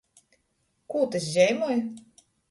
[0.93, 1.75] Kū tys zeimoj?